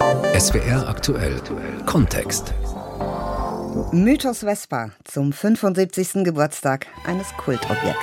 SWR 0.00 0.88
aktuell 0.88 1.40
Kontext. 1.86 2.52
Mythos 3.92 4.40
Vespa 4.42 4.90
zum 5.04 5.32
75. 5.32 6.24
Geburtstag 6.24 6.86
eines 7.06 7.28
Kultobjekts. 7.36 7.98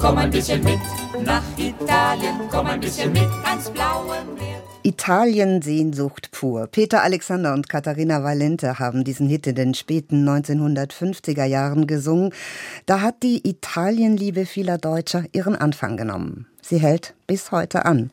Komm 0.00 0.18
ein 0.18 0.30
bisschen 0.30 0.62
mit 0.64 0.80
nach 1.24 1.42
Italien, 1.56 2.40
komm 2.50 2.66
ein 2.66 2.80
bisschen 2.80 3.12
mit 3.12 3.28
ans 3.44 3.70
blaue 3.70 4.24
Meer. 4.36 4.45
Italien-Sehnsucht 4.86 6.30
pur. 6.30 6.68
Peter 6.68 7.02
Alexander 7.02 7.54
und 7.54 7.68
Katharina 7.68 8.22
Valente 8.22 8.78
haben 8.78 9.02
diesen 9.02 9.28
Hit 9.28 9.48
in 9.48 9.56
den 9.56 9.74
späten 9.74 10.24
1950er 10.28 11.44
Jahren 11.44 11.88
gesungen. 11.88 12.32
Da 12.86 13.00
hat 13.00 13.24
die 13.24 13.48
Italienliebe 13.48 14.46
vieler 14.46 14.78
Deutscher 14.78 15.24
ihren 15.32 15.56
Anfang 15.56 15.96
genommen. 15.96 16.46
Sie 16.62 16.78
hält 16.78 17.14
bis 17.26 17.50
heute 17.50 17.84
an. 17.84 18.12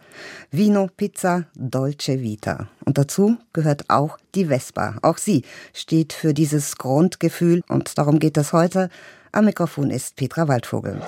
Vino, 0.49 0.89
Pizza, 0.97 1.45
Dolce 1.55 2.21
Vita. 2.21 2.67
Und 2.85 2.97
dazu 2.97 3.37
gehört 3.53 3.91
auch 3.91 4.17
die 4.33 4.45
Vespa. 4.45 4.95
Auch 5.03 5.19
sie 5.19 5.43
steht 5.73 6.11
für 6.11 6.33
dieses 6.33 6.77
Grundgefühl 6.77 7.61
und 7.67 7.99
darum 7.99 8.17
geht 8.17 8.37
es 8.37 8.51
heute. 8.51 8.89
Am 9.31 9.45
Mikrofon 9.45 9.91
ist 9.91 10.15
Petra 10.15 10.47
Waldvogel. 10.47 11.01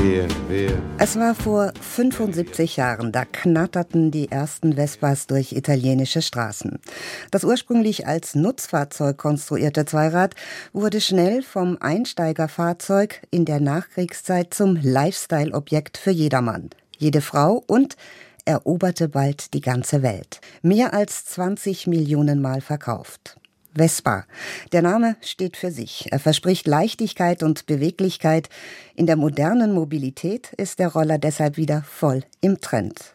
Wir, 0.00 0.28
wir. 0.48 0.80
Es 0.98 1.18
war 1.18 1.34
vor 1.34 1.72
75 1.80 2.76
Jahren, 2.76 3.10
da 3.10 3.24
knatterten 3.24 4.12
die 4.12 4.30
ersten 4.30 4.74
Vespas 4.74 5.26
durch 5.26 5.52
italienische 5.52 6.22
Straßen. 6.22 6.78
Das 7.32 7.42
ursprünglich 7.42 8.06
als 8.06 8.36
Nutzfahrzeug 8.36 9.18
konstruierte 9.18 9.86
Zweirad 9.86 10.36
wurde 10.72 11.00
schnell 11.00 11.42
vom 11.42 11.78
Einsteigerfahrzeug 11.80 13.22
in 13.32 13.44
der 13.44 13.58
Nachkriegszeit 13.58 14.54
zum 14.54 14.76
Lifestyle-Objekt 14.76 15.98
für 15.98 16.12
jedermann, 16.12 16.70
jede 16.96 17.20
Frau 17.20 17.64
und 17.66 17.96
eroberte 18.44 19.08
bald 19.08 19.52
die 19.52 19.60
ganze 19.60 20.02
Welt. 20.04 20.40
Mehr 20.62 20.94
als 20.94 21.24
20 21.24 21.88
Millionen 21.88 22.40
Mal 22.40 22.60
verkauft. 22.60 23.36
Vespa. 23.74 24.24
Der 24.72 24.82
Name 24.82 25.16
steht 25.20 25.56
für 25.56 25.70
sich. 25.70 26.08
Er 26.10 26.18
verspricht 26.18 26.66
Leichtigkeit 26.66 27.42
und 27.42 27.66
Beweglichkeit. 27.66 28.48
In 28.94 29.06
der 29.06 29.16
modernen 29.16 29.72
Mobilität 29.72 30.52
ist 30.56 30.78
der 30.78 30.88
Roller 30.88 31.18
deshalb 31.18 31.56
wieder 31.56 31.82
voll 31.82 32.24
im 32.40 32.60
Trend. 32.60 33.14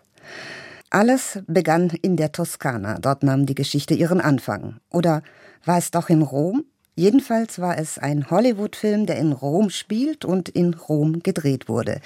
Alles 0.89 1.39
begann 1.47 1.89
in 2.01 2.17
der 2.17 2.31
Toskana. 2.31 2.99
Dort 2.99 3.23
nahm 3.23 3.45
die 3.45 3.55
Geschichte 3.55 3.95
ihren 3.95 4.21
Anfang. 4.21 4.77
Oder 4.91 5.23
war 5.65 5.77
es 5.79 5.91
doch 5.91 6.09
in 6.09 6.21
Rom? 6.21 6.65
Jedenfalls 6.95 7.57
war 7.57 7.79
es 7.79 7.97
ein 7.97 8.29
Hollywood-Film, 8.29 9.07
der 9.07 9.17
in 9.17 9.31
Rom 9.31 9.71
spielt 9.71 10.25
und 10.25 10.49
in 10.49 10.75
Rom 10.75 11.23
gedreht 11.23 11.67
wurde, 11.67 11.99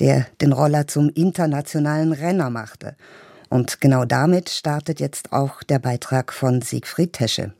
der 0.00 0.26
den 0.40 0.52
Roller 0.52 0.88
zum 0.88 1.08
internationalen 1.10 2.12
Renner 2.12 2.50
machte. 2.50 2.96
Und 3.48 3.80
genau 3.80 4.04
damit 4.04 4.48
startet 4.48 4.98
jetzt 4.98 5.32
auch 5.32 5.62
der 5.62 5.78
Beitrag 5.78 6.32
von 6.32 6.60
Siegfried 6.60 7.12
Tesche. 7.12 7.54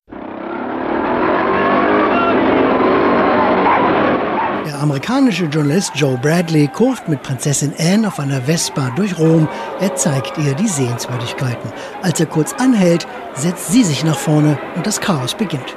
Der 4.74 4.82
amerikanische 4.82 5.44
Journalist 5.44 5.92
Joe 5.94 6.18
Bradley 6.18 6.66
kurft 6.66 7.08
mit 7.08 7.22
Prinzessin 7.22 7.72
Anne 7.78 8.08
auf 8.08 8.18
einer 8.18 8.42
Vespa 8.42 8.90
durch 8.96 9.16
Rom. 9.16 9.48
Er 9.78 9.94
zeigt 9.94 10.36
ihr 10.36 10.52
die 10.54 10.66
Sehenswürdigkeiten. 10.66 11.72
Als 12.02 12.18
er 12.18 12.26
kurz 12.26 12.54
anhält, 12.54 13.06
setzt 13.34 13.70
sie 13.70 13.84
sich 13.84 14.02
nach 14.02 14.18
vorne 14.18 14.58
und 14.74 14.84
das 14.84 15.00
Chaos 15.00 15.34
beginnt. 15.34 15.76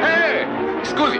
Hey, 0.00 0.46
scusi. 0.84 1.18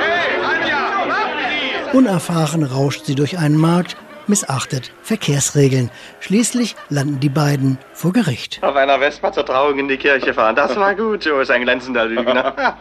Hey, 0.00 0.42
Anja, 0.42 1.06
warten 1.06 1.92
Sie! 1.92 1.96
Unerfahren 1.96 2.64
rauscht 2.64 3.04
sie 3.04 3.14
durch 3.14 3.38
einen 3.38 3.58
Markt, 3.58 3.96
missachtet 4.26 4.90
Verkehrsregeln. 5.02 5.92
Schließlich 6.18 6.74
landen 6.88 7.20
die 7.20 7.28
beiden 7.28 7.78
vor 7.92 8.12
Gericht. 8.12 8.58
Auf 8.64 8.74
einer 8.74 8.98
Vespa 8.98 9.30
zur 9.30 9.46
Trauung 9.46 9.78
in 9.78 9.86
die 9.86 9.98
Kirche 9.98 10.34
fahren. 10.34 10.56
Das 10.56 10.74
war 10.74 10.96
gut, 10.96 11.24
Joe 11.24 11.42
ist 11.42 11.52
ein 11.52 11.62
glänzender 11.62 12.06
Lügner. 12.06 12.56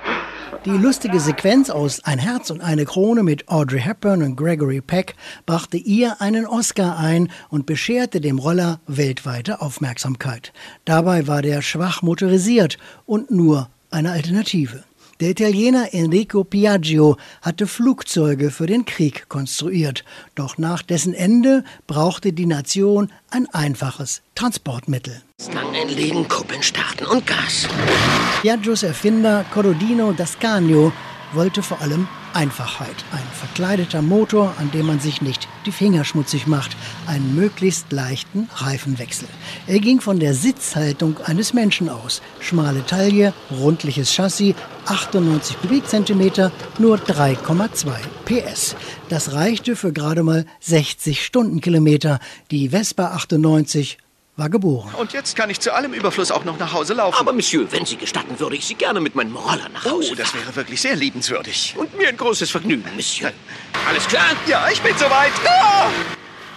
Die 0.65 0.71
lustige 0.71 1.19
Sequenz 1.19 1.69
aus 1.69 2.03
Ein 2.05 2.17
Herz 2.17 2.49
und 2.49 2.59
eine 2.59 2.85
Krone 2.85 3.21
mit 3.21 3.47
Audrey 3.49 3.81
Hepburn 3.81 4.23
und 4.23 4.35
Gregory 4.35 4.81
Peck 4.81 5.15
brachte 5.45 5.77
ihr 5.77 6.19
einen 6.21 6.47
Oscar 6.47 6.97
ein 6.97 7.29
und 7.49 7.67
bescherte 7.67 8.19
dem 8.19 8.39
Roller 8.39 8.79
weltweite 8.87 9.61
Aufmerksamkeit. 9.61 10.53
Dabei 10.83 11.27
war 11.27 11.43
der 11.43 11.61
schwach 11.61 12.01
motorisiert 12.01 12.79
und 13.05 13.29
nur 13.29 13.69
eine 13.91 14.11
Alternative. 14.11 14.83
Der 15.21 15.29
Italiener 15.29 15.93
Enrico 15.93 16.43
Piaggio 16.43 17.15
hatte 17.41 17.67
Flugzeuge 17.67 18.51
für 18.51 18.65
den 18.65 18.83
Krieg 18.83 19.29
konstruiert. 19.29 20.03
Doch 20.35 20.57
nach 20.57 20.81
dessen 20.81 21.13
Ende 21.13 21.63
brauchte 21.87 22.33
die 22.33 22.45
Nation 22.45 23.09
ein 23.29 23.47
einfaches 23.53 24.21
Transportmittel. 24.35 25.21
Stangen 25.41 25.87
legen, 25.87 26.27
Kuppeln 26.27 26.61
starten 26.61 27.05
und 27.05 27.25
Gas. 27.25 27.65
Piaggios 28.41 28.83
Erfinder 28.83 29.45
Corrodino 29.53 30.11
Dascanio 30.11 30.91
wollte 31.31 31.63
vor 31.63 31.79
allem 31.79 32.09
Einfachheit. 32.35 32.95
Ein 33.11 33.23
verkleideter 33.33 34.01
Motor, 34.01 34.53
an 34.59 34.69
dem 34.71 34.85
man 34.85 34.99
sich 34.99 35.21
nicht 35.21 35.47
die 35.65 35.71
Finger 35.71 36.03
schmutzig 36.03 36.47
macht. 36.47 36.75
Einen 37.07 37.35
möglichst 37.35 37.91
leichten 37.91 38.49
Reifenwechsel. 38.55 39.27
Er 39.67 39.79
ging 39.79 40.01
von 40.01 40.19
der 40.19 40.33
Sitzhaltung 40.33 41.17
eines 41.23 41.53
Menschen 41.53 41.89
aus. 41.89 42.21
Schmale 42.39 42.85
Taille, 42.85 43.33
rundliches 43.51 44.13
Chassis, 44.13 44.55
98 44.85 45.59
Kubikzentimeter, 45.61 46.51
nur 46.77 46.97
3,2 46.97 47.93
PS. 48.25 48.75
Das 49.09 49.33
reichte 49.33 49.75
für 49.75 49.93
gerade 49.93 50.23
mal 50.23 50.45
60 50.59 51.23
Stundenkilometer. 51.23 52.19
Die 52.51 52.69
Vespa 52.69 53.11
98 53.11 53.97
war 54.37 54.49
geboren. 54.49 54.93
Und 54.95 55.13
jetzt 55.13 55.35
kann 55.35 55.49
ich 55.49 55.59
zu 55.59 55.73
allem 55.73 55.93
Überfluss 55.93 56.31
auch 56.31 56.43
noch 56.43 56.59
nach 56.59 56.73
Hause 56.73 56.93
laufen. 56.93 57.17
Aber 57.19 57.31
Monsieur, 57.31 57.71
wenn 57.71 57.85
Sie 57.85 57.95
gestatten, 57.95 58.39
würde 58.39 58.55
ich 58.57 58.65
Sie 58.65 58.75
gerne 58.75 58.99
mit 58.99 59.15
meinem 59.15 59.35
Roller 59.35 59.69
nach 59.69 59.85
Hause 59.85 60.09
oh, 60.11 60.15
das 60.15 60.31
fahren. 60.31 60.41
wäre 60.41 60.55
wirklich 60.57 60.81
sehr 60.81 60.95
liebenswürdig. 60.95 61.75
Und 61.77 61.97
mir 61.97 62.09
ein 62.09 62.17
großes 62.17 62.51
Vergnügen, 62.51 62.83
Monsieur. 62.95 63.31
Alles 63.87 64.05
klar? 64.07 64.25
Ja, 64.47 64.67
ich 64.69 64.81
bin 64.81 64.95
soweit. 64.97 65.31
Ah! 65.47 65.89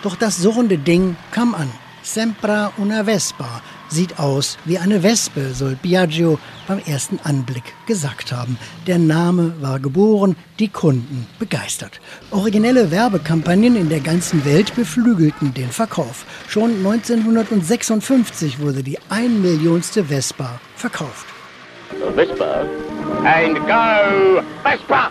Doch 0.03 0.17
das 0.17 0.39
surrende 0.39 0.79
Ding 0.79 1.17
kam 1.31 1.55
an. 1.55 1.71
Sempra 2.03 2.73
una 2.79 3.05
Vespa. 3.05 3.63
Sieht 3.91 4.19
aus 4.19 4.59
wie 4.67 4.79
eine 4.79 5.03
Wespe, 5.03 5.55
soll 5.55 5.75
Biagio 5.81 6.39
beim 6.67 6.79
ersten 6.81 7.19
Anblick 7.25 7.63
gesagt 7.87 8.33
haben. 8.33 8.59
Der 8.87 8.99
Name 8.99 9.55
war 9.63 9.81
geboren, 9.81 10.37
die 10.59 10.69
Kunden 10.69 11.27
begeistert. 11.39 12.01
Originelle 12.31 12.91
Werbekampagnen 12.91 13.77
in 13.77 13.89
der 13.89 14.01
ganzen 14.01 14.45
Welt 14.45 14.75
beflügelten 14.75 15.55
den 15.55 15.71
Verkauf. 15.71 16.27
Schon 16.49 16.77
1956 16.85 18.61
wurde 18.61 18.83
die 18.83 18.99
ein 19.09 19.41
Millionste 19.41 20.05
Vespa 20.05 20.61
verkauft. 20.77 21.27
Vespa. 22.15 22.67
And 23.25 23.57
go, 23.67 24.43
Vespa! 24.63 25.11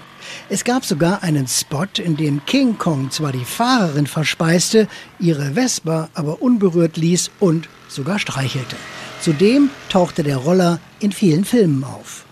Es 0.50 0.64
gab 0.64 0.86
sogar 0.86 1.24
einen 1.24 1.48
Spot, 1.48 1.88
in 1.98 2.16
dem 2.16 2.46
King 2.46 2.78
Kong 2.78 3.10
zwar 3.10 3.32
die 3.32 3.44
Fahrerin 3.44 4.08
verspeiste, 4.08 4.88
ihre 5.20 5.54
Vespa 5.56 6.10
aber 6.14 6.42
unberührt 6.42 6.96
ließ 6.96 7.32
und 7.40 7.68
sogar 7.88 8.20
streichelte. 8.20 8.76
Zudem 9.22 9.70
tauchte 9.90 10.24
der 10.24 10.38
Roller 10.38 10.80
in 11.00 11.12
vielen 11.12 11.46
Filmen 11.46 11.84
auf. 11.84 12.24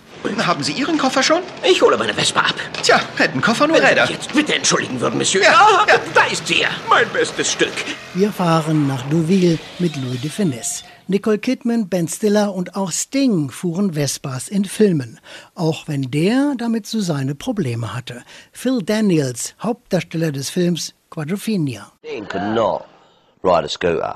Haben 0.43 0.63
Sie 0.63 0.71
Ihren 0.71 0.97
Koffer 0.97 1.21
schon? 1.21 1.43
Ich 1.69 1.83
hole 1.83 1.97
meine 1.97 2.11
Vespa 2.15 2.39
ab. 2.39 2.55
Tja, 2.81 2.99
hätten 3.15 3.41
Koffer 3.41 3.67
nur 3.67 3.75
Wenn 3.77 3.83
Sie 3.83 3.89
Räder. 3.89 4.01
mich 4.07 4.11
jetzt 4.15 4.33
bitte 4.33 4.55
entschuldigen 4.55 4.99
würden, 4.99 5.19
Monsieur. 5.19 5.43
Ja, 5.43 5.51
Ah, 5.53 5.85
ja. 5.87 5.99
Da 6.15 6.23
ist 6.25 6.47
sie, 6.47 6.65
mein 6.89 7.07
bestes 7.13 7.51
Stück. 7.51 7.71
Wir 8.15 8.31
fahren 8.31 8.87
nach 8.87 9.03
Deauville 9.09 9.59
mit 9.77 9.95
Louis 9.97 10.19
de 10.21 10.31
Finesse. 10.31 10.83
Nicole 11.07 11.37
Kidman, 11.37 11.89
Ben 11.89 12.07
Stiller 12.07 12.55
und 12.55 12.75
auch 12.75 12.91
Sting 12.91 13.51
fuhren 13.51 13.93
Vespas 13.93 14.47
in 14.47 14.65
Filmen. 14.65 15.19
Auch 15.53 15.87
wenn 15.87 16.09
der 16.09 16.55
damit 16.57 16.87
so 16.87 17.01
seine 17.01 17.35
Probleme 17.35 17.93
hatte. 17.93 18.23
Phil 18.51 18.81
Daniels, 18.81 19.53
Hauptdarsteller 19.61 20.31
des 20.31 20.49
Films 20.49 20.95
Quadrophenia. 21.11 21.91
Could 22.27 22.55
not. 22.55 22.81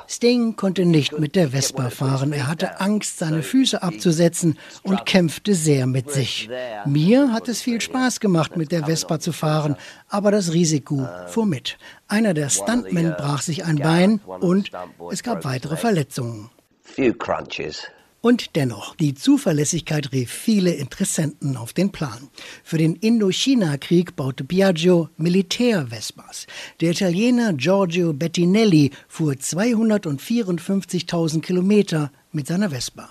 Sting 0.08 0.56
konnte 0.56 0.86
nicht 0.86 1.20
mit 1.20 1.36
der 1.36 1.50
Vespa 1.50 1.90
fahren. 1.90 2.34
Er 2.34 2.48
hatte 2.48 2.80
Angst, 2.80 3.20
seine 3.20 3.44
Füße 3.44 3.84
abzusetzen 3.84 4.58
und 4.84 5.06
kämpfte 5.06 5.54
sehr 5.54 5.86
mit 5.86 6.12
sich. 6.12 6.50
Mir 6.86 7.32
hat 7.32 7.48
es 7.48 7.62
viel 7.62 7.80
Spaß 7.80 8.20
gemacht, 8.20 8.58
mit 8.58 8.72
der 8.72 8.86
Vespa 8.86 9.20
zu 9.20 9.32
fahren, 9.32 9.76
aber 10.08 10.32
das 10.32 10.54
Risiko 10.54 11.08
fuhr 11.28 11.46
mit. 11.46 11.78
Einer 12.08 12.34
der 12.34 12.50
Stuntmen 12.50 13.14
brach 13.18 13.42
sich 13.42 13.66
ein 13.66 13.78
Bein 13.78 14.20
und 14.26 14.72
es 15.12 15.22
gab 15.22 15.46
weitere 15.46 15.78
Verletzungen. 15.78 16.50
Few 16.82 17.14
crunches. 17.14 17.84
Und 18.22 18.58
dennoch, 18.58 18.96
die 18.96 19.14
Zuverlässigkeit 19.14 20.12
rief 20.12 20.30
viele 20.30 20.74
Interessenten 20.74 21.56
auf 21.56 21.72
den 21.72 21.92
Plan. 21.92 22.28
Für 22.64 22.78
den 22.78 22.96
Indochina-Krieg 22.96 24.18
baute 24.18 24.44
Piaggio 24.44 25.08
Militär-Vespas. 25.18 26.46
Der 26.82 26.92
Italiener 26.92 27.54
Giorgio 27.54 28.12
Bettinelli 28.12 28.92
fuhr 29.08 29.34
254.000 29.34 31.42
Kilometer 31.42 32.12
mit 32.34 32.48
seiner 32.48 32.72
Vespa. 32.72 33.10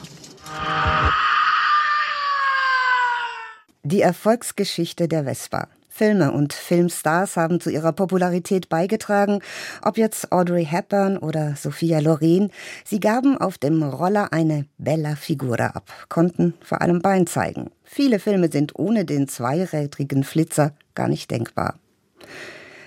Die 3.90 4.02
Erfolgsgeschichte 4.02 5.08
der 5.08 5.24
Vespa. 5.24 5.66
Filme 5.88 6.30
und 6.32 6.52
Filmstars 6.52 7.38
haben 7.38 7.58
zu 7.58 7.70
ihrer 7.70 7.92
Popularität 7.92 8.68
beigetragen, 8.68 9.40
ob 9.82 9.96
jetzt 9.96 10.30
Audrey 10.30 10.66
Hepburn 10.66 11.16
oder 11.16 11.56
Sophia 11.56 11.98
Loren. 12.00 12.50
Sie 12.84 13.00
gaben 13.00 13.38
auf 13.38 13.56
dem 13.56 13.82
Roller 13.82 14.30
eine 14.30 14.66
bella 14.76 15.16
Figura 15.16 15.68
ab, 15.68 15.90
konnten 16.10 16.52
vor 16.60 16.82
allem 16.82 17.00
Bein 17.00 17.26
zeigen. 17.26 17.70
Viele 17.82 18.18
Filme 18.18 18.52
sind 18.52 18.78
ohne 18.78 19.06
den 19.06 19.26
zweirädrigen 19.26 20.22
Flitzer 20.22 20.74
gar 20.94 21.08
nicht 21.08 21.30
denkbar. 21.30 21.78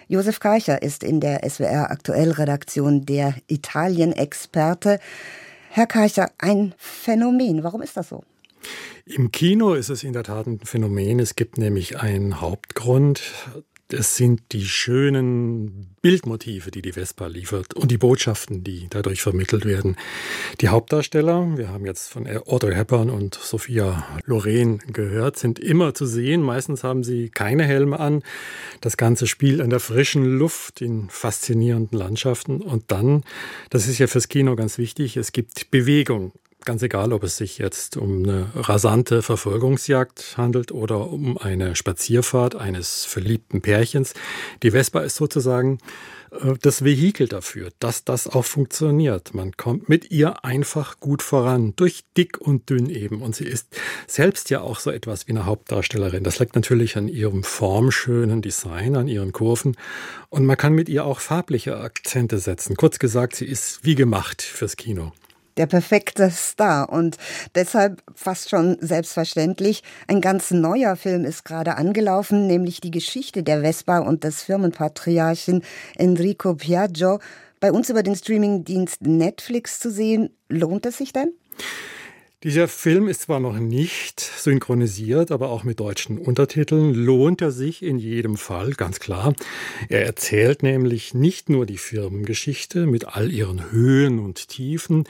Josef 0.07 0.39
Karcher 0.39 0.83
ist 0.83 1.03
in 1.03 1.19
der 1.19 1.49
SWR 1.49 1.89
Aktuellredaktion 1.89 3.07
der 3.07 3.33
Italien-Experte. 3.47 4.99
Herr 5.71 5.87
Karcher, 5.87 6.29
ein 6.37 6.75
Phänomen. 6.77 7.63
Warum 7.63 7.81
ist 7.81 7.97
das 7.97 8.09
so? 8.09 8.23
Im 9.05 9.31
Kino 9.31 9.73
ist 9.73 9.89
es 9.89 10.03
in 10.03 10.13
der 10.13 10.23
Tat 10.23 10.47
ein 10.47 10.59
Phänomen. 10.59 11.19
Es 11.19 11.35
gibt 11.35 11.57
nämlich 11.57 11.99
einen 11.99 12.41
Hauptgrund. 12.41 13.21
Es 13.93 14.15
sind 14.15 14.41
die 14.53 14.63
schönen 14.65 15.95
Bildmotive, 16.01 16.71
die 16.71 16.81
die 16.81 16.93
Vespa 16.93 17.27
liefert 17.27 17.73
und 17.73 17.91
die 17.91 17.97
Botschaften, 17.97 18.63
die 18.63 18.87
dadurch 18.89 19.21
vermittelt 19.21 19.65
werden. 19.65 19.97
Die 20.61 20.69
Hauptdarsteller, 20.69 21.57
wir 21.57 21.69
haben 21.69 21.85
jetzt 21.85 22.09
von 22.09 22.25
Audrey 22.47 22.73
Hepburn 22.73 23.09
und 23.09 23.35
Sophia 23.35 24.07
Loren 24.25 24.79
gehört, 24.93 25.37
sind 25.37 25.59
immer 25.59 25.93
zu 25.93 26.05
sehen. 26.05 26.41
Meistens 26.41 26.85
haben 26.85 27.03
sie 27.03 27.29
keine 27.29 27.65
Helme 27.65 27.99
an. 27.99 28.23
Das 28.79 28.95
Ganze 28.95 29.27
spielt 29.27 29.59
an 29.59 29.69
der 29.69 29.81
frischen 29.81 30.23
Luft, 30.37 30.81
in 30.81 31.09
faszinierenden 31.09 31.99
Landschaften. 31.99 32.61
Und 32.61 32.91
dann, 32.91 33.23
das 33.69 33.87
ist 33.87 33.99
ja 33.99 34.07
fürs 34.07 34.29
Kino 34.29 34.55
ganz 34.55 34.77
wichtig, 34.77 35.17
es 35.17 35.33
gibt 35.33 35.69
Bewegung. 35.69 36.31
Ganz 36.63 36.83
egal, 36.83 37.11
ob 37.11 37.23
es 37.23 37.37
sich 37.37 37.57
jetzt 37.57 37.97
um 37.97 38.23
eine 38.23 38.51
rasante 38.53 39.23
Verfolgungsjagd 39.23 40.35
handelt 40.37 40.71
oder 40.71 41.09
um 41.09 41.39
eine 41.39 41.75
Spazierfahrt 41.75 42.55
eines 42.55 43.03
verliebten 43.05 43.61
Pärchens. 43.61 44.13
Die 44.61 44.71
Vespa 44.71 44.99
ist 44.99 45.15
sozusagen 45.15 45.79
äh, 46.29 46.53
das 46.61 46.83
Vehikel 46.83 47.27
dafür, 47.27 47.69
dass 47.79 48.03
das 48.03 48.27
auch 48.27 48.45
funktioniert. 48.45 49.33
Man 49.33 49.57
kommt 49.57 49.89
mit 49.89 50.11
ihr 50.11 50.45
einfach 50.45 50.99
gut 50.99 51.23
voran, 51.23 51.73
durch 51.77 52.03
dick 52.15 52.39
und 52.39 52.69
dünn 52.69 52.89
eben. 52.89 53.23
Und 53.23 53.35
sie 53.35 53.45
ist 53.45 53.75
selbst 54.05 54.51
ja 54.51 54.61
auch 54.61 54.79
so 54.79 54.91
etwas 54.91 55.27
wie 55.27 55.31
eine 55.31 55.47
Hauptdarstellerin. 55.47 56.23
Das 56.23 56.37
liegt 56.37 56.53
natürlich 56.53 56.95
an 56.95 57.07
ihrem 57.07 57.43
formschönen 57.43 58.43
Design, 58.43 58.95
an 58.95 59.07
ihren 59.07 59.31
Kurven. 59.31 59.75
Und 60.29 60.45
man 60.45 60.57
kann 60.57 60.73
mit 60.73 60.89
ihr 60.89 61.05
auch 61.05 61.21
farbliche 61.21 61.77
Akzente 61.77 62.37
setzen. 62.37 62.75
Kurz 62.75 62.99
gesagt, 62.99 63.35
sie 63.35 63.45
ist 63.45 63.83
wie 63.83 63.95
gemacht 63.95 64.43
fürs 64.43 64.77
Kino 64.77 65.11
der 65.57 65.67
perfekte 65.67 66.29
Star 66.31 66.89
und 66.89 67.17
deshalb 67.55 68.01
fast 68.15 68.49
schon 68.49 68.77
selbstverständlich. 68.81 69.83
Ein 70.07 70.21
ganz 70.21 70.51
neuer 70.51 70.95
Film 70.95 71.25
ist 71.25 71.45
gerade 71.45 71.75
angelaufen, 71.75 72.47
nämlich 72.47 72.81
die 72.81 72.91
Geschichte 72.91 73.43
der 73.43 73.61
Vespa 73.61 73.99
und 73.99 74.23
des 74.23 74.43
Firmenpatriarchen 74.43 75.63
Enrico 75.95 76.55
Piaggio. 76.55 77.19
Bei 77.59 77.71
uns 77.71 77.89
über 77.89 78.03
den 78.03 78.15
Streamingdienst 78.15 79.03
Netflix 79.03 79.79
zu 79.79 79.91
sehen, 79.91 80.29
lohnt 80.49 80.85
es 80.85 80.97
sich 80.97 81.13
denn? 81.13 81.31
Dieser 82.43 82.67
Film 82.67 83.07
ist 83.07 83.21
zwar 83.21 83.39
noch 83.39 83.59
nicht 83.59 84.19
synchronisiert, 84.19 85.29
aber 85.29 85.51
auch 85.51 85.63
mit 85.63 85.79
deutschen 85.79 86.17
Untertiteln 86.17 86.91
lohnt 86.91 87.39
er 87.39 87.51
sich 87.51 87.83
in 87.83 87.99
jedem 87.99 88.35
Fall, 88.35 88.71
ganz 88.71 88.99
klar. 88.99 89.35
Er 89.89 90.07
erzählt 90.07 90.63
nämlich 90.63 91.13
nicht 91.13 91.51
nur 91.51 91.67
die 91.67 91.77
Firmengeschichte 91.77 92.87
mit 92.87 93.07
all 93.15 93.31
ihren 93.31 93.71
Höhen 93.71 94.17
und 94.17 94.47
Tiefen, 94.47 95.03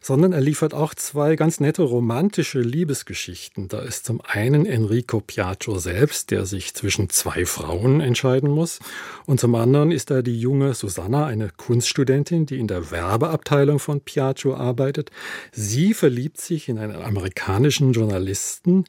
sondern 0.00 0.32
er 0.32 0.40
liefert 0.40 0.72
auch 0.72 0.94
zwei 0.94 1.36
ganz 1.36 1.60
nette 1.60 1.82
romantische 1.82 2.60
Liebesgeschichten. 2.60 3.68
Da 3.68 3.80
ist 3.80 4.06
zum 4.06 4.22
einen 4.22 4.64
Enrico 4.64 5.20
Piaggio 5.20 5.76
selbst, 5.78 6.30
der 6.30 6.46
sich 6.46 6.72
zwischen 6.72 7.10
zwei 7.10 7.44
Frauen 7.44 8.00
entscheiden 8.00 8.48
muss, 8.48 8.78
und 9.26 9.38
zum 9.38 9.54
anderen 9.56 9.90
ist 9.90 10.10
da 10.10 10.22
die 10.22 10.40
junge 10.40 10.72
Susanna, 10.72 11.26
eine 11.26 11.50
Kunststudentin, 11.54 12.46
die 12.46 12.58
in 12.58 12.66
der 12.66 12.90
Werbeabteilung 12.90 13.78
von 13.78 14.00
Piaggio 14.00 14.54
arbeitet. 14.54 15.10
Sie 15.52 15.92
verliebt 15.92 16.40
sich 16.40 16.70
in 16.70 16.77
einen 16.78 17.02
amerikanischen 17.02 17.92
Journalisten, 17.92 18.84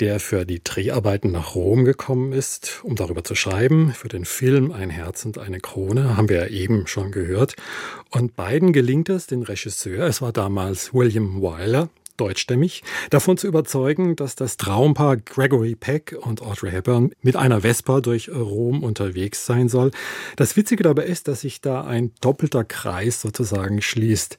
der 0.00 0.20
für 0.20 0.44
die 0.44 0.62
Dreharbeiten 0.62 1.32
nach 1.32 1.54
Rom 1.54 1.84
gekommen 1.84 2.32
ist, 2.32 2.80
um 2.84 2.96
darüber 2.96 3.24
zu 3.24 3.34
schreiben. 3.34 3.92
Für 3.92 4.08
den 4.08 4.24
Film 4.24 4.72
Ein 4.72 4.90
Herz 4.90 5.24
und 5.24 5.38
eine 5.38 5.60
Krone 5.60 6.16
haben 6.16 6.28
wir 6.28 6.36
ja 6.36 6.46
eben 6.46 6.86
schon 6.86 7.10
gehört. 7.10 7.56
Und 8.10 8.36
beiden 8.36 8.72
gelingt 8.72 9.08
es, 9.08 9.26
den 9.26 9.42
Regisseur, 9.42 10.06
es 10.06 10.22
war 10.22 10.32
damals 10.32 10.94
William 10.94 11.40
Wyler, 11.42 11.88
deutschstämmig, 12.16 12.82
davon 13.10 13.36
zu 13.36 13.46
überzeugen, 13.46 14.16
dass 14.16 14.36
das 14.36 14.56
Traumpaar 14.56 15.16
Gregory 15.16 15.74
Peck 15.74 16.16
und 16.20 16.42
Audrey 16.42 16.70
Hepburn 16.70 17.12
mit 17.22 17.36
einer 17.36 17.62
Vespa 17.62 18.00
durch 18.00 18.28
Rom 18.28 18.82
unterwegs 18.82 19.46
sein 19.46 19.68
soll. 19.68 19.90
Das 20.36 20.56
Witzige 20.56 20.82
dabei 20.84 21.04
ist, 21.04 21.28
dass 21.28 21.40
sich 21.40 21.60
da 21.60 21.82
ein 21.82 22.12
doppelter 22.20 22.64
Kreis 22.64 23.20
sozusagen 23.20 23.82
schließt. 23.82 24.38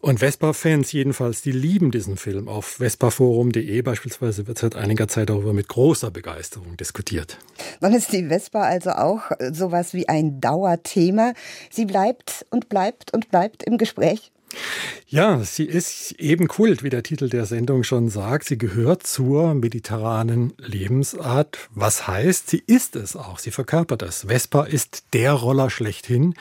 Und 0.00 0.20
Vespa-Fans 0.20 0.92
jedenfalls, 0.92 1.42
die 1.42 1.52
lieben 1.52 1.90
diesen 1.90 2.16
Film. 2.16 2.48
Auf 2.48 2.78
vespaforum.de 2.78 3.82
beispielsweise 3.82 4.46
wird 4.46 4.58
seit 4.58 4.76
einiger 4.76 5.08
Zeit 5.08 5.30
darüber 5.30 5.52
mit 5.52 5.68
großer 5.68 6.10
Begeisterung 6.10 6.76
diskutiert. 6.76 7.38
Dann 7.80 7.94
ist 7.94 8.12
die 8.12 8.26
Vespa 8.26 8.62
also 8.62 8.90
auch 8.90 9.30
sowas 9.50 9.94
wie 9.94 10.08
ein 10.08 10.40
Dauerthema. 10.40 11.32
Sie 11.70 11.86
bleibt 11.86 12.46
und 12.50 12.68
bleibt 12.68 13.14
und 13.14 13.30
bleibt 13.30 13.62
im 13.62 13.78
Gespräch. 13.78 14.32
Ja, 15.08 15.38
sie 15.44 15.64
ist 15.64 16.12
eben 16.18 16.48
Kult, 16.48 16.82
wie 16.82 16.90
der 16.90 17.02
Titel 17.04 17.28
der 17.28 17.46
Sendung 17.46 17.84
schon 17.84 18.08
sagt. 18.08 18.46
Sie 18.46 18.58
gehört 18.58 19.06
zur 19.06 19.54
mediterranen 19.54 20.52
Lebensart. 20.58 21.68
Was 21.70 22.08
heißt, 22.08 22.50
sie 22.50 22.62
ist 22.66 22.96
es 22.96 23.14
auch. 23.14 23.38
Sie 23.38 23.52
verkörpert 23.52 24.02
es. 24.02 24.26
Vespa 24.28 24.64
ist 24.64 25.04
der 25.12 25.32
Roller 25.32 25.70
schlechthin. 25.70 26.34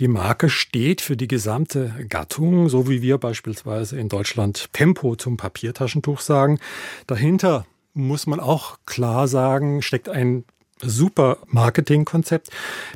Die 0.00 0.08
Marke 0.08 0.50
steht 0.50 1.00
für 1.00 1.16
die 1.16 1.28
gesamte 1.28 1.94
Gattung, 2.08 2.68
so 2.68 2.88
wie 2.88 3.00
wir 3.00 3.18
beispielsweise 3.18 3.98
in 3.98 4.08
Deutschland 4.08 4.72
Tempo 4.72 5.14
zum 5.14 5.36
Papiertaschentuch 5.36 6.20
sagen. 6.20 6.58
Dahinter 7.06 7.64
muss 7.94 8.26
man 8.26 8.40
auch 8.40 8.78
klar 8.86 9.28
sagen, 9.28 9.82
steckt 9.82 10.08
ein 10.08 10.44
super 10.82 11.38
Marketingkonzept. 11.46 12.50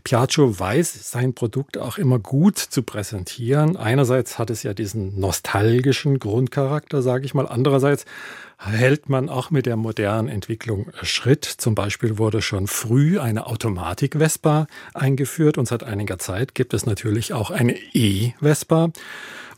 Piaggio 0.04 0.58
weiß, 0.58 1.10
sein 1.10 1.34
Produkt 1.34 1.78
auch 1.78 1.98
immer 1.98 2.18
gut 2.18 2.58
zu 2.58 2.82
präsentieren. 2.82 3.76
Einerseits 3.76 4.38
hat 4.38 4.50
es 4.50 4.62
ja 4.62 4.74
diesen 4.74 5.18
nostalgischen 5.18 6.18
Grundcharakter, 6.18 7.02
sage 7.02 7.26
ich 7.26 7.34
mal. 7.34 7.46
Andererseits 7.46 8.04
hält 8.58 9.08
man 9.08 9.28
auch 9.28 9.50
mit 9.50 9.66
der 9.66 9.76
modernen 9.76 10.28
Entwicklung 10.28 10.90
Schritt. 11.02 11.44
Zum 11.44 11.74
Beispiel 11.74 12.18
wurde 12.18 12.42
schon 12.42 12.66
früh 12.66 13.18
eine 13.18 13.46
Automatik-Vespa 13.46 14.66
eingeführt 14.94 15.58
und 15.58 15.66
seit 15.66 15.82
einiger 15.84 16.18
Zeit 16.18 16.54
gibt 16.54 16.74
es 16.74 16.86
natürlich 16.86 17.32
auch 17.32 17.50
eine 17.50 17.76
E-Vespa. 17.92 18.90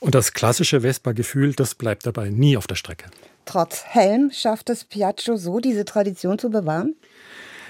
Und 0.00 0.14
das 0.14 0.32
klassische 0.32 0.82
Vespa-Gefühl, 0.82 1.54
das 1.54 1.74
bleibt 1.74 2.06
dabei 2.06 2.28
nie 2.28 2.56
auf 2.56 2.66
der 2.66 2.74
Strecke. 2.74 3.06
Trotz 3.46 3.84
Helm 3.84 4.30
schafft 4.32 4.70
es 4.70 4.84
Piaggio 4.84 5.36
so, 5.36 5.60
diese 5.60 5.84
Tradition 5.84 6.38
zu 6.38 6.50
bewahren? 6.50 6.96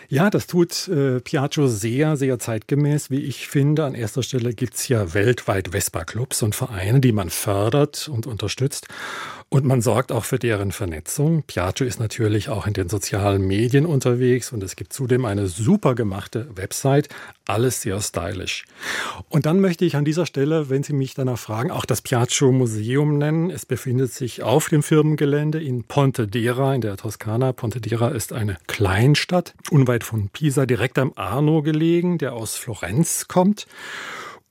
Ja, 0.09 0.31
das 0.31 0.47
tut 0.47 0.89
äh, 0.89 1.21
Piaggio 1.21 1.67
sehr, 1.67 2.17
sehr 2.17 2.39
zeitgemäß, 2.39 3.11
wie 3.11 3.21
ich 3.21 3.49
finde. 3.49 3.85
An 3.85 3.95
erster 3.95 4.23
Stelle 4.23 4.55
gibt's 4.55 4.89
ja 4.89 5.15
weltweit 5.15 5.69
Vespa-Clubs 5.73 6.43
und 6.43 6.55
Vereine, 6.55 7.01
die 7.01 7.13
man 7.13 7.31
fördert 7.31 8.09
und 8.09 8.27
unterstützt. 8.27 8.87
Und 9.49 9.65
man 9.65 9.81
sorgt 9.81 10.11
auch 10.11 10.25
für 10.25 10.41
deren 10.41 10.73
Vernetzung. 10.73 11.45
Piaggio 11.45 11.87
ist 11.87 12.01
natürlich 12.01 12.49
auch 12.49 12.67
in 12.67 12.73
den 12.73 12.89
sozialen 12.89 13.47
Medien 13.47 13.87
unterwegs 13.87 14.53
und 14.53 14.61
es 14.65 14.75
gibt 14.75 14.93
zudem 14.93 15.25
eine 15.25 15.47
super 15.47 15.95
gemachte 15.95 16.49
Website. 16.57 17.09
Alles 17.47 17.81
sehr 17.81 18.01
stylisch. 18.01 18.65
Und 19.29 19.47
dann 19.47 19.61
möchte 19.61 19.85
ich 19.85 19.95
an 19.95 20.05
dieser 20.05 20.27
Stelle, 20.27 20.69
wenn 20.69 20.83
Sie 20.83 20.93
mich 20.93 21.15
danach 21.15 21.39
fragen, 21.39 21.71
auch 21.71 21.85
das 21.85 22.03
Piaggio 22.03 22.51
Museum 22.51 23.19
nennen. 23.19 23.51
Es 23.51 23.65
befindet 23.65 24.13
sich 24.13 24.43
auf 24.43 24.69
dem 24.69 24.83
Firmengelände 24.83 25.63
in 25.63 25.85
Pontedera 25.85 26.75
in 26.75 26.81
der 26.81 26.97
Toskana. 26.97 27.53
Pontedera 27.53 28.09
ist 28.09 28.33
eine 28.33 28.59
Kleinstadt, 28.67 29.55
unweit 29.71 30.03
von 30.03 30.29
Pisa, 30.29 30.67
direkt 30.67 30.99
am 30.99 31.13
Arno 31.15 31.63
gelegen, 31.63 32.19
der 32.19 32.33
aus 32.33 32.57
Florenz 32.57 33.29
kommt. 33.29 33.69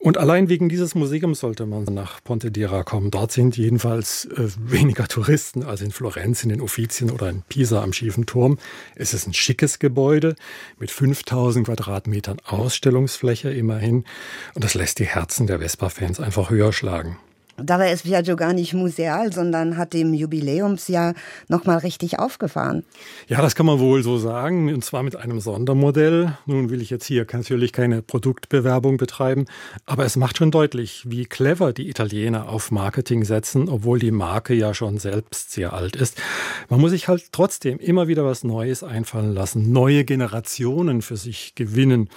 Und 0.06 0.20
allein 0.20 0.50
wegen 0.50 0.70
dieses 0.70 0.94
Museums 0.94 1.40
sollte 1.40 1.66
man 1.66 1.86
nach 1.86 2.24
Pontedera 2.24 2.84
kommen. 2.84 3.10
Dort 3.10 3.32
sind 3.32 3.58
jedenfalls 3.58 4.26
äh, 4.26 4.50
weniger 4.56 5.08
Touristen 5.08 5.64
als 5.64 5.82
in 5.82 5.90
Florenz, 5.90 6.44
in 6.44 6.50
den 6.50 6.62
Uffizien 6.62 7.10
oder 7.10 7.28
in 7.28 7.42
Pisa 7.50 7.82
am 7.82 7.92
schiefen 7.92 8.28
Turm. 8.28 8.60
Es 8.94 9.16
ist 9.16 9.26
ein 9.26 9.34
schickes 9.34 9.80
Gebäude 9.80 10.36
mit 10.78 10.92
5000 10.92 11.66
Quadratmetern 11.66 12.38
Ausstellungsfläche 12.46 13.50
immerhin. 13.50 14.06
Und 14.54 14.64
das 14.64 14.76
lässt 14.76 15.00
die 15.00 15.08
Herzen 15.08 15.48
der 15.48 15.58
Vespa-Fans 15.58 16.20
einfach 16.20 16.52
höher 16.52 16.72
schlagen. 16.72 17.18
Dabei 17.58 17.94
ist 17.94 18.06
Viaggio 18.06 18.36
gar 18.36 18.52
nicht 18.52 18.74
museal, 18.74 19.32
sondern 19.32 19.78
hat 19.78 19.96
im 19.96 20.14
Jubiläumsjahr 20.14 21.14
nochmal 21.48 21.78
richtig 21.78 22.20
aufgefahren. 22.20 22.84
Ja, 23.30 23.42
das 23.42 23.56
kann 23.56 23.66
man 23.66 23.80
wohl 23.80 24.04
so 24.04 24.18
sagen, 24.18 24.74
und 24.74 24.84
zwar 24.84 25.04
mit 25.04 25.16
einem 25.16 25.40
Sondermodell. 25.40 26.38
Nun 26.46 26.70
will 26.70 26.82
ich 26.82 26.90
jetzt 26.90 27.06
hier 27.06 27.26
natürlich 27.32 27.72
keine 27.72 28.02
Produktbewerbung 28.02 28.98
betreiben, 28.98 29.46
aber 29.86 30.04
es 30.04 30.18
macht 30.18 30.38
schon 30.38 30.52
deutlich, 30.52 31.06
wie 31.08 31.26
clever 31.26 31.72
die 31.72 31.90
Italiener 31.90 32.50
auf 32.50 32.72
Marketing 32.72 33.24
setzen, 33.24 33.70
obwohl 33.70 34.00
die 34.00 34.12
Marke 34.12 34.54
ja 34.54 34.74
schon 34.74 34.98
selbst 34.98 35.52
sehr 35.52 35.72
alt 35.72 35.96
ist. 35.96 36.22
Man 36.68 36.82
muss 36.82 36.92
sich 36.92 37.08
halt 37.08 37.32
trotzdem 37.32 37.80
immer 37.80 38.10
wieder 38.10 38.26
was 38.26 38.44
Neues 38.44 38.84
einfallen 38.84 39.34
lassen, 39.34 39.72
neue 39.72 40.04
Generationen 40.04 41.02
für 41.02 41.16
sich 41.16 41.56
gewinnen. 41.56 42.10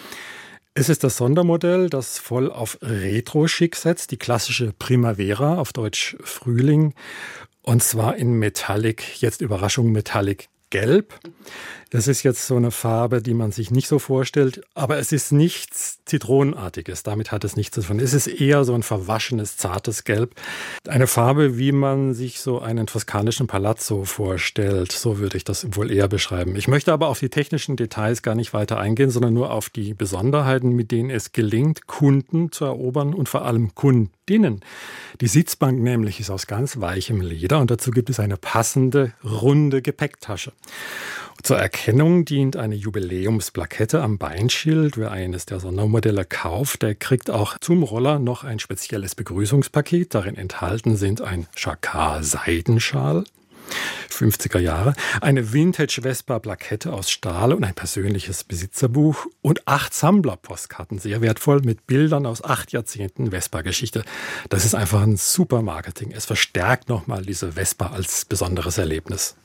Es 0.79 0.89
ist 0.89 1.03
das 1.03 1.17
Sondermodell, 1.17 1.91
das 1.91 2.21
voll 2.21 2.53
auf 2.53 2.79
Retro-Schick 2.83 3.75
setzt, 3.75 4.13
die 4.13 4.17
klassische 4.17 4.73
Primavera, 4.79 5.59
auf 5.59 5.73
Deutsch 5.73 6.17
Frühling, 6.23 6.95
und 7.63 7.83
zwar 7.83 8.15
in 8.15 8.35
Metallic, 8.35 9.21
jetzt 9.21 9.41
Überraschung 9.41 9.91
Metallic 9.91 10.49
Gelb. 10.71 11.19
Das 11.91 12.07
ist 12.07 12.23
jetzt 12.23 12.47
so 12.47 12.57
eine 12.57 12.71
Farbe, 12.71 13.23
die 13.23 13.33
man 13.33 13.51
sich 13.51 13.71
nicht 13.71 13.89
so 13.89 13.99
vorstellt, 13.99 14.61
aber 14.75 14.99
es 14.99 15.11
ist 15.11 15.33
nichts 15.33 16.05
Zitronenartiges. 16.05 17.03
Damit 17.03 17.33
hat 17.33 17.45
es 17.45 17.57
nichts 17.57 17.75
zu 17.77 17.83
tun. 17.83 17.99
Es 17.99 18.13
ist 18.13 18.27
eher 18.27 18.65
so 18.65 18.75
ein 18.75 18.83
verwaschenes, 18.83 19.57
zartes 19.57 20.05
Gelb. 20.05 20.35
Eine 20.87 21.07
Farbe, 21.07 21.57
wie 21.57 21.73
man 21.73 22.13
sich 22.13 22.41
so 22.41 22.61
einen 22.61 22.87
toskanischen 22.87 23.47
Palazzo 23.47 24.05
vorstellt. 24.05 24.93
So 24.93 25.19
würde 25.19 25.39
ich 25.39 25.45
das 25.45 25.67
wohl 25.75 25.91
eher 25.91 26.09
beschreiben. 26.09 26.57
Ich 26.57 26.69
möchte 26.69 26.93
aber 26.93 27.09
auf 27.09 27.19
die 27.19 27.31
technischen 27.31 27.77
Details 27.77 28.21
gar 28.23 28.35
nicht 28.35 28.53
weiter 28.53 28.79
eingehen, 28.79 29.11
sondern 29.11 29.33
nur 29.33 29.51
auf 29.51 29.71
die 29.71 29.95
Besonderheiten, 29.95 30.73
mit 30.73 30.91
denen 30.91 31.09
es 31.09 31.33
gelingt, 31.33 31.87
Kunden 31.87 32.53
zu 32.53 32.67
erobern 32.67 33.15
und 33.15 33.31
vor 33.31 33.47
allem 33.47 33.75
Kundinnen. 34.29 34.61
Die 35.23 35.27
Sitzbank 35.27 35.81
nämlich 35.81 36.21
ist 36.21 36.29
aus 36.29 36.47
ganz 36.47 36.81
weichem 36.81 37.23
Leder 37.23 37.61
und 37.61 37.71
dazu 37.71 37.91
gibt 37.91 38.11
es 38.11 38.21
eine 38.21 38.37
passende, 38.37 39.13
runde 39.25 39.81
Gepäcktasche. 39.81 40.53
Zur 41.43 41.57
Erkennung 41.57 42.27
dient 42.27 42.57
eine 42.57 42.75
Jubiläumsplakette 42.75 44.03
am 44.03 44.19
Beinschild. 44.19 44.99
Wer 44.99 45.13
eines 45.13 45.47
der 45.47 45.61
Sondermodelle 45.61 46.27
kauft, 46.27 46.83
der 46.83 46.95
kriegt 46.95 47.31
auch 47.31 47.57
zum 47.59 47.83
Roller 47.83 48.19
noch 48.19 48.45
ein 48.45 48.59
spezielles 48.59 49.15
Begrüßungspaket. 49.15 50.15
Darin 50.15 50.37
enthalten 50.37 50.97
sind 50.97 51.23
ein 51.23 51.47
Chakar-Seidenschal, 51.57 53.25
50er 54.11 54.59
Jahre, 54.59 54.95
eine 55.21 55.53
Vintage 55.53 56.01
Vespa 56.03 56.39
Plakette 56.39 56.93
aus 56.93 57.11
Stahl 57.11 57.53
und 57.53 57.65
ein 57.65 57.75
persönliches 57.75 58.45
Besitzerbuch 58.45 59.27
und 59.43 59.67
acht 59.67 59.95
Sammlerpostkarten, 59.95 60.99
sehr 60.99 61.21
wertvoll, 61.21 61.61
mit 61.61 61.87
Bildern 61.87 62.27
aus 62.27 62.43
acht 62.43 62.73
Jahrzehnten 62.73 63.31
Vespa-Geschichte. 63.31 64.05
Das 64.49 64.65
ist 64.65 64.75
einfach 64.75 65.03
ein 65.03 65.17
super 65.17 65.63
Marketing. 65.63 66.13
Es 66.13 66.27
verstärkt 66.27 66.89
nochmal 66.89 67.23
diese 67.23 67.53
Vespa 67.53 67.89
als 67.89 68.25
besonderes 68.25 68.79
Erlebnis 68.79 69.37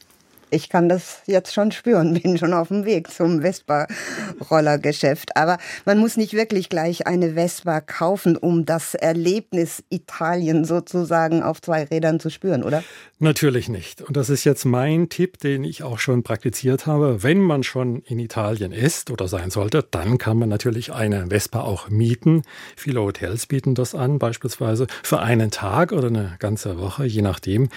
ich 0.54 0.70
kann 0.70 0.88
das 0.88 1.22
jetzt 1.26 1.54
schon 1.54 1.72
spüren, 1.72 2.14
bin 2.22 2.38
schon 2.38 2.54
auf 2.54 2.70
dem 2.70 2.86
Weg 2.86 3.12
zum 3.12 3.42
Vespa-Rollergeschäft. 3.42 5.36
Aber 5.36 5.58
man 5.86 5.98
muss 5.98 6.16
nicht 6.16 6.34
wirklich 6.34 6.70
gleich 6.70 7.08
eine 7.08 7.34
Vespa 7.34 7.82
kaufen, 7.82 8.38
um 8.38 8.66
das 8.66 8.94
Erlebnis 8.94 9.84
Italien 9.90 10.64
sozusagen 10.66 11.44
auf 11.44 11.62
zwei 11.62 11.84
Rädern 11.84 12.20
zu 12.20 12.30
spüren, 12.30 12.64
oder? 12.64 12.84
Natürlich 13.24 13.70
nicht. 13.70 14.02
Und 14.02 14.18
das 14.18 14.30
ist 14.30 14.44
jetzt 14.44 14.66
mein 14.66 15.08
Tipp, 15.08 15.38
den 15.38 15.64
ich 15.64 15.82
auch 15.82 15.98
schon 15.98 16.24
praktiziert 16.24 16.88
habe. 16.88 17.24
Wenn 17.24 17.40
man 17.40 17.64
schon 17.64 18.02
in 18.02 18.20
Italien 18.20 18.74
ist 18.74 19.10
oder 19.12 19.30
sein 19.30 19.50
sollte, 19.50 19.82
dann 19.90 20.18
kann 20.18 20.38
man 20.38 20.50
natürlich 20.50 20.92
eine 20.92 21.28
Vespa 21.30 21.62
auch 21.62 21.88
mieten. 21.88 22.42
Viele 22.76 23.00
Hotels 23.00 23.46
bieten 23.46 23.76
das 23.76 23.96
an, 23.96 24.20
beispielsweise 24.20 24.88
für 25.04 25.20
einen 25.20 25.52
Tag 25.52 25.94
oder 25.94 26.08
eine 26.10 26.36
ganze 26.40 26.78
Woche, 26.80 27.06
je 27.06 27.22
nachdem. 27.22 27.70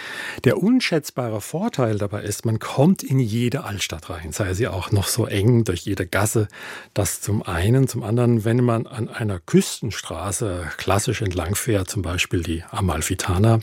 Der 0.43 0.61
unschätzbare 0.61 1.41
Vorteil 1.41 1.97
dabei 1.97 2.25
ist, 2.25 2.45
man 2.45 2.59
kommt 2.59 3.05
in 3.05 3.21
jede 3.21 3.63
Altstadt 3.63 4.11
rein, 4.11 4.33
sei 4.33 4.53
sie 4.53 4.67
auch 4.67 4.91
noch 4.91 5.07
so 5.07 5.27
eng 5.27 5.63
durch 5.63 5.83
jede 5.83 6.09
Gasse. 6.09 6.49
Das 6.93 7.21
zum 7.21 7.45
einen. 7.45 7.87
Zum 7.87 8.03
anderen, 8.03 8.45
wenn 8.45 8.65
man 8.65 8.89
an 8.89 9.09
einer 9.09 9.39
Küstenstraße 9.39 10.73
klassisch 10.77 11.23
entlangfährt, 11.23 11.89
zum 11.89 12.03
Beispiel 12.03 12.43
die 12.43 12.65
Amalfitana, 12.69 13.61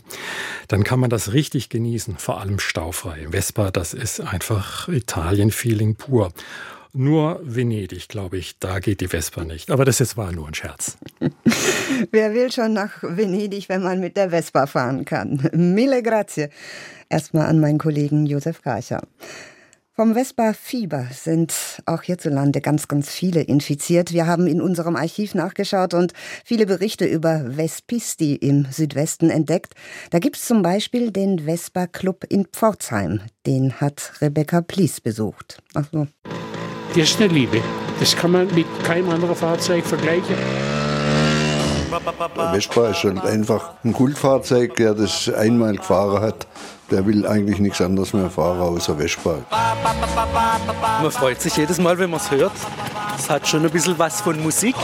dann 0.68 0.82
kann 0.82 0.98
man 0.98 1.10
das 1.10 1.34
richtig 1.34 1.68
genießen, 1.74 2.18
vor 2.18 2.40
allem 2.40 2.60
staufrei. 2.60 3.26
Vespa, 3.30 3.72
das 3.72 3.94
ist 3.94 4.20
einfach 4.20 4.88
Italien-Feeling 4.88 5.96
pur. 5.96 6.32
Nur 6.92 7.40
Venedig, 7.42 8.06
glaube 8.06 8.38
ich, 8.38 8.60
da 8.60 8.78
geht 8.78 9.00
die 9.00 9.08
Vespa 9.08 9.44
nicht. 9.44 9.72
Aber 9.72 9.84
das 9.84 9.98
jetzt 9.98 10.16
war 10.16 10.30
nur 10.30 10.46
ein 10.46 10.54
Scherz. 10.54 10.96
Wer 12.12 12.32
will 12.32 12.52
schon 12.52 12.74
nach 12.74 13.02
Venedig, 13.02 13.68
wenn 13.68 13.82
man 13.82 13.98
mit 13.98 14.16
der 14.16 14.30
Vespa 14.30 14.68
fahren 14.68 15.04
kann? 15.04 15.50
Mille 15.52 16.04
grazie. 16.04 16.50
Erstmal 17.08 17.46
an 17.46 17.58
meinen 17.58 17.78
Kollegen 17.78 18.24
Josef 18.26 18.62
Karcher. 18.62 19.02
Vom 19.96 20.14
Vespa-Fieber 20.14 21.06
sind 21.12 21.54
auch 21.86 22.02
hierzulande 22.02 22.60
ganz, 22.60 22.88
ganz 22.88 23.10
viele 23.10 23.42
infiziert. 23.42 24.12
Wir 24.12 24.26
haben 24.26 24.48
in 24.48 24.60
unserem 24.60 24.96
Archiv 24.96 25.36
nachgeschaut 25.36 25.94
und 25.94 26.12
viele 26.44 26.66
Berichte 26.66 27.04
über 27.04 27.56
Vespisti 27.56 28.34
im 28.34 28.66
Südwesten 28.72 29.30
entdeckt. 29.30 29.74
Da 30.10 30.18
gibt 30.18 30.34
es 30.34 30.46
zum 30.46 30.62
Beispiel 30.62 31.12
den 31.12 31.44
Vespa-Club 31.44 32.24
in 32.28 32.46
Pforzheim. 32.46 33.20
Den 33.46 33.80
hat 33.80 34.14
Rebecca 34.20 34.62
Plies 34.62 35.00
besucht. 35.00 35.62
Ach 35.74 35.86
so. 35.92 36.08
Das 36.88 37.10
ist 37.10 37.20
eine 37.20 37.32
Liebe. 37.32 37.62
Das 38.00 38.16
kann 38.16 38.32
man 38.32 38.52
mit 38.52 38.66
keinem 38.82 39.10
anderen 39.10 39.36
Fahrzeug 39.36 39.86
vergleichen. 39.86 40.34
Der 42.36 42.52
Vespa 42.52 42.88
ist 42.88 43.04
halt 43.04 43.24
einfach 43.24 43.72
ein 43.84 43.92
Kultfahrzeug, 43.92 44.76
der 44.76 44.94
das 44.94 45.32
einmal 45.32 45.76
gefahren 45.76 46.22
hat 46.22 46.46
der 46.90 47.06
will 47.06 47.26
eigentlich 47.26 47.58
nichts 47.58 47.80
anderes 47.80 48.12
mehr 48.12 48.30
fahren 48.30 48.60
außer 48.60 48.96
Vespa. 48.96 49.38
Man 51.02 51.10
freut 51.10 51.40
sich 51.40 51.56
jedes 51.56 51.78
Mal, 51.78 51.98
wenn 51.98 52.10
man 52.10 52.20
es 52.20 52.30
hört. 52.30 52.52
Es 53.18 53.30
hat 53.30 53.46
schon 53.48 53.64
ein 53.64 53.70
bisschen 53.70 53.98
was 53.98 54.20
von 54.20 54.40
Musik. 54.42 54.74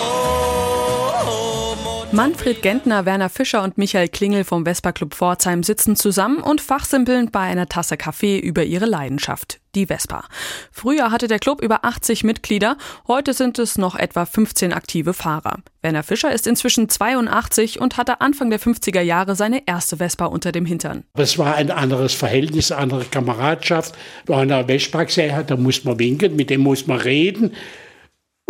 Manfred 2.13 2.63
Gentner, 2.63 3.05
Werner 3.07 3.29
Fischer 3.29 3.63
und 3.63 3.79
Michael 3.79 4.09
Klingel 4.09 4.43
vom 4.43 4.65
Vespa 4.65 4.91
Club 4.91 5.15
Pforzheim 5.15 5.63
sitzen 5.63 5.95
zusammen 5.95 6.39
und 6.39 6.61
fachsimpeln 6.61 7.31
bei 7.31 7.41
einer 7.41 7.69
Tasse 7.69 7.97
Kaffee 7.97 8.39
über 8.39 8.65
ihre 8.65 8.87
Leidenschaft, 8.87 9.60
die 9.75 9.87
Vespa. 9.87 10.25
Früher 10.71 11.11
hatte 11.11 11.29
der 11.29 11.39
Club 11.39 11.63
über 11.63 11.85
80 11.85 12.25
Mitglieder, 12.25 12.77
heute 13.07 13.35
sind 13.35 13.59
es 13.59 13.79
noch 13.79 13.97
etwa 13.97 14.27
15 14.27 14.73
aktive 14.73 15.15
Fahrer. 15.15 15.59
Werner 15.83 16.03
Fischer 16.03 16.33
ist 16.33 16.47
inzwischen 16.47 16.89
82 16.89 17.81
und 17.81 17.97
hatte 17.97 18.21
Anfang 18.21 18.51
der 18.51 18.61
50er 18.61 19.01
Jahre 19.01 19.35
seine 19.35 19.67
erste 19.67 19.97
Vespa 19.97 20.27
unter 20.27 20.53
dem 20.53 20.67
Hintern. 20.67 21.05
Es 21.15 21.39
war 21.39 21.55
ein 21.55 21.71
anderes 21.71 22.13
Verhältnis, 22.15 22.71
eine 22.71 22.83
andere 22.83 23.05
Kameradschaft. 23.05 23.95
Wenn 24.27 24.37
man 24.37 24.53
eine 24.53 24.67
Vespa 24.67 25.05
gesehen 25.05 25.35
hat, 25.35 25.51
da 25.51 25.57
muss 25.57 25.85
man 25.85 25.99
winken, 25.99 26.37
mit 26.37 26.51
dem 26.51 26.61
muss 26.61 26.87
man 26.87 26.99
reden. 26.99 27.53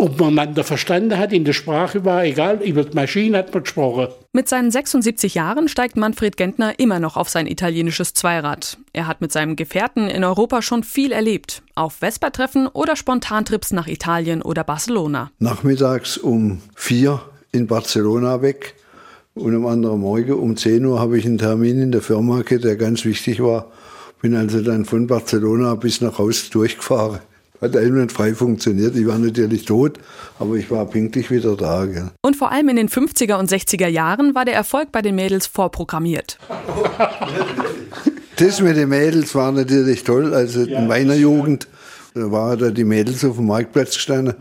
Ob 0.01 0.19
man 0.19 0.39
einander 0.39 0.63
verstanden 0.63 1.15
hat, 1.19 1.31
in 1.31 1.45
der 1.45 1.53
Sprache 1.53 2.03
war 2.03 2.25
egal, 2.25 2.63
über 2.63 2.83
die 2.83 2.95
Maschine 2.95 3.37
hat 3.37 3.53
man 3.53 3.61
gesprochen. 3.61 4.07
Mit 4.33 4.49
seinen 4.49 4.71
76 4.71 5.35
Jahren 5.35 5.67
steigt 5.67 5.95
Manfred 5.95 6.37
Gentner 6.37 6.79
immer 6.79 6.99
noch 6.99 7.17
auf 7.17 7.29
sein 7.29 7.45
italienisches 7.45 8.15
Zweirad. 8.15 8.79
Er 8.93 9.05
hat 9.05 9.21
mit 9.21 9.31
seinem 9.31 9.55
Gefährten 9.55 10.07
in 10.07 10.23
Europa 10.23 10.63
schon 10.63 10.81
viel 10.81 11.11
erlebt. 11.11 11.61
Auf 11.75 11.97
Vespa-Treffen 11.97 12.65
oder 12.65 12.95
Spontantrips 12.95 13.73
nach 13.73 13.87
Italien 13.87 14.41
oder 14.41 14.63
Barcelona. 14.63 15.29
Nachmittags 15.37 16.17
um 16.17 16.63
vier 16.73 17.21
in 17.51 17.67
Barcelona 17.67 18.41
weg. 18.41 18.73
Und 19.35 19.55
am 19.55 19.67
anderen 19.67 19.99
Morgen 19.99 20.33
um 20.33 20.57
10 20.57 20.83
Uhr 20.83 20.99
habe 20.99 21.19
ich 21.19 21.27
einen 21.27 21.37
Termin 21.37 21.79
in 21.79 21.91
der 21.91 22.01
Firma, 22.01 22.41
der 22.41 22.75
ganz 22.75 23.05
wichtig 23.05 23.39
war. 23.39 23.71
Bin 24.19 24.35
also 24.35 24.63
dann 24.63 24.83
von 24.83 25.05
Barcelona 25.05 25.75
bis 25.75 26.01
nach 26.01 26.17
Haus 26.17 26.49
durchgefahren 26.49 27.19
hat 27.61 27.77
einwandfrei 27.77 28.33
funktioniert. 28.33 28.95
Ich 28.95 29.07
war 29.07 29.19
natürlich 29.19 29.65
tot, 29.65 29.99
aber 30.39 30.55
ich 30.55 30.69
war 30.71 30.85
pünktlich 30.85 31.29
wieder 31.31 31.55
da. 31.55 31.85
Gell. 31.85 32.09
Und 32.21 32.35
vor 32.35 32.51
allem 32.51 32.69
in 32.69 32.75
den 32.75 32.89
50er 32.89 33.35
und 33.35 33.49
60er 33.51 33.87
Jahren 33.87 34.35
war 34.35 34.45
der 34.45 34.55
Erfolg 34.55 34.91
bei 34.91 35.01
den 35.01 35.15
Mädels 35.15 35.47
vorprogrammiert. 35.47 36.37
Das 38.37 38.59
mit 38.59 38.75
den 38.75 38.89
Mädels 38.89 39.35
war 39.35 39.51
natürlich 39.51 40.03
toll. 40.03 40.33
Also 40.33 40.63
in 40.63 40.87
meiner 40.87 41.13
Jugend 41.13 41.67
da 42.13 42.29
waren 42.31 42.59
da 42.59 42.69
die 42.71 42.83
Mädels 42.83 43.23
auf 43.23 43.37
dem 43.37 43.47
Marktplatz 43.47 43.93
gestanden. 43.93 44.33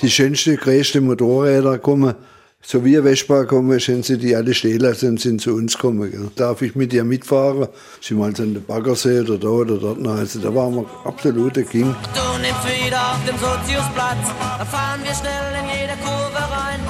Die 0.00 0.10
schönste, 0.10 0.56
größte 0.56 1.00
Motorräder 1.00 1.78
kommen 1.78 2.14
so 2.60 2.84
wie 2.84 2.96
ein 2.96 3.04
Vespa 3.04 3.44
kommen, 3.44 3.78
sind 3.78 4.04
sie 4.04 4.18
die 4.18 4.34
alle 4.34 4.52
stehen 4.52 4.80
lassen 4.80 5.10
und 5.10 5.20
sind 5.20 5.40
zu 5.40 5.54
uns 5.54 5.74
gekommen. 5.74 6.10
Gell. 6.10 6.30
Darf 6.36 6.60
ich 6.62 6.74
mit 6.74 6.92
ihr 6.92 7.04
mitfahren? 7.04 7.68
Sie 8.00 8.14
mal 8.14 8.32
an 8.38 8.54
der 8.54 8.60
Baggersee 8.60 9.20
oder 9.20 9.38
da 9.38 9.48
oder 9.48 9.78
dort. 9.78 10.06
Also 10.06 10.40
da 10.40 10.54
waren 10.54 10.76
wir 10.76 10.86
absolute 11.04 11.64
King. 11.64 11.94
Du 12.14 12.42
nimmst 12.42 12.86
wieder 12.86 13.12
auf 13.12 13.24
dem 13.26 13.36
Soziusplatz, 13.38 14.26
da 14.58 14.64
fahren 14.64 15.00
wir 15.02 15.14
schnell 15.14 15.62
in 15.62 15.80
jede 15.80 15.96
Kurve 16.02 16.42
rein. 16.52 16.80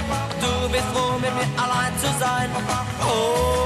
Du 0.40 0.72
bist 0.72 0.84
froh, 0.92 1.14
mit 1.14 1.34
mir 1.34 1.62
allein 1.62 1.92
zu 2.00 2.08
sein. 2.18 2.48
Oh. 3.02 3.57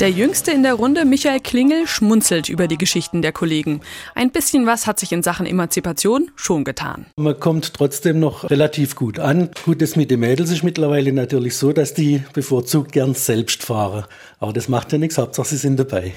Der 0.00 0.10
Jüngste 0.10 0.50
in 0.50 0.62
der 0.62 0.72
Runde, 0.72 1.04
Michael 1.04 1.40
Klingel, 1.40 1.86
schmunzelt 1.86 2.48
über 2.48 2.68
die 2.68 2.78
Geschichten 2.78 3.20
der 3.20 3.32
Kollegen. 3.32 3.82
Ein 4.14 4.30
bisschen 4.30 4.64
was 4.64 4.86
hat 4.86 4.98
sich 4.98 5.12
in 5.12 5.22
Sachen 5.22 5.44
Emanzipation 5.44 6.30
schon 6.36 6.64
getan. 6.64 7.04
Man 7.16 7.38
kommt 7.38 7.74
trotzdem 7.74 8.18
noch 8.18 8.48
relativ 8.48 8.96
gut 8.96 9.18
an. 9.18 9.50
Gut, 9.66 9.82
das 9.82 9.96
mit 9.96 10.10
den 10.10 10.20
Mädels 10.20 10.50
ist 10.50 10.62
mittlerweile 10.62 11.12
natürlich 11.12 11.54
so, 11.58 11.74
dass 11.74 11.92
die 11.92 12.22
bevorzugt 12.32 12.92
gern 12.92 13.12
selbst 13.12 13.62
fahren. 13.62 14.06
Aber 14.38 14.54
das 14.54 14.70
macht 14.70 14.90
ja 14.92 14.96
nichts, 14.96 15.18
Hauptsache 15.18 15.48
sie 15.48 15.58
sind 15.58 15.78
dabei. 15.78 16.14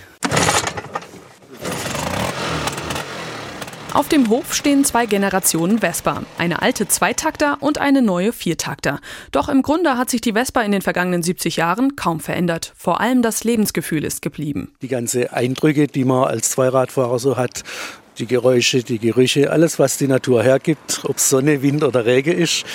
Auf 3.93 4.09
dem 4.09 4.27
Hof 4.29 4.55
stehen 4.55 4.83
zwei 4.83 5.05
Generationen 5.05 5.77
Vespa. 5.77 6.23
Eine 6.39 6.63
alte 6.63 6.87
Zweitakter 6.87 7.57
und 7.59 7.77
eine 7.77 8.01
neue 8.01 8.33
Viertakter. 8.33 8.99
Doch 9.31 9.49
im 9.49 9.61
Grunde 9.61 9.99
hat 9.99 10.09
sich 10.09 10.19
die 10.19 10.33
Vespa 10.33 10.61
in 10.61 10.71
den 10.71 10.81
vergangenen 10.81 11.21
70 11.21 11.57
Jahren 11.57 11.95
kaum 11.95 12.19
verändert. 12.19 12.73
Vor 12.75 13.01
allem 13.01 13.21
das 13.21 13.43
Lebensgefühl 13.43 14.03
ist 14.03 14.23
geblieben. 14.23 14.73
Die 14.81 14.87
ganzen 14.87 15.27
Eindrücke, 15.27 15.85
die 15.85 16.05
man 16.05 16.23
als 16.23 16.49
Zweiradfahrer 16.49 17.19
so 17.19 17.37
hat, 17.37 17.61
die 18.17 18.25
Geräusche, 18.25 18.83
die 18.83 18.99
Gerüche, 18.99 19.51
alles, 19.51 19.79
was 19.79 19.97
die 19.97 20.07
Natur 20.07 20.43
hergibt, 20.43 21.01
ob 21.03 21.19
Sonne, 21.19 21.61
Wind 21.61 21.83
oder 21.83 22.05
Regen 22.05 22.37
ist, 22.37 22.65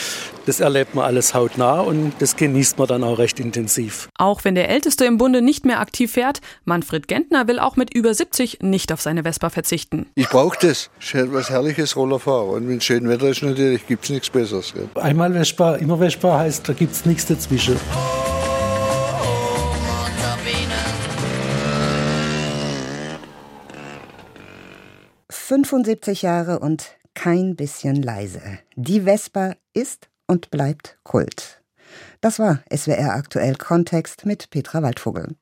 das 0.46 0.60
erlebt 0.60 0.94
man 0.94 1.04
alles 1.04 1.34
hautnah 1.34 1.80
und 1.80 2.12
das 2.20 2.36
genießt 2.36 2.78
man 2.78 2.88
dann 2.88 3.04
auch 3.04 3.18
recht 3.18 3.38
intensiv. 3.38 4.08
Auch 4.16 4.44
wenn 4.44 4.54
der 4.54 4.70
Älteste 4.70 5.04
im 5.04 5.18
Bunde 5.18 5.42
nicht 5.42 5.66
mehr 5.66 5.80
aktiv 5.80 6.12
fährt, 6.12 6.40
Manfred 6.64 7.06
Gentner 7.06 7.46
will 7.48 7.58
auch 7.58 7.76
mit 7.76 7.94
über 7.94 8.14
70 8.14 8.58
nicht 8.62 8.92
auf 8.92 9.00
seine 9.00 9.24
Vespa 9.24 9.50
verzichten. 9.50 10.06
Ich 10.14 10.28
brauche 10.28 10.58
das. 10.60 10.90
Ich 11.00 11.14
was 11.14 11.50
herrliches 11.50 11.96
Rollerfahren. 11.96 12.50
Und 12.50 12.68
wenn 12.68 12.80
schön 12.80 13.08
Wetter 13.08 13.28
ist, 13.28 13.42
natürlich 13.42 13.86
gibt 13.86 14.04
es 14.04 14.10
nichts 14.10 14.30
Besseres. 14.30 14.72
Gell? 14.72 14.88
Einmal 14.94 15.32
Vespa, 15.32 15.76
immer 15.76 15.98
Vespa 15.98 16.38
heißt, 16.38 16.68
da 16.68 16.72
gibt 16.72 16.92
es 16.92 17.04
nichts 17.04 17.26
dazwischen. 17.26 17.76
75 25.48 26.20
Jahre 26.20 26.58
und 26.58 26.98
kein 27.14 27.56
bisschen 27.56 28.02
leise. 28.02 28.42
Die 28.76 29.06
Vespa 29.06 29.54
ist 29.72 30.10
und 30.26 30.50
bleibt 30.50 30.98
Kult. 31.04 31.62
Das 32.20 32.38
war 32.38 32.62
SWR 32.70 33.14
aktuell 33.14 33.54
Kontext 33.54 34.26
mit 34.26 34.50
Petra 34.50 34.82
Waldvogel. 34.82 35.36